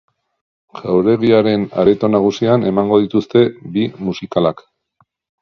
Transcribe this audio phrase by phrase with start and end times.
[0.77, 3.45] Jauregiaren areto nagusian emango dituzte
[3.77, 4.67] bi musikalak.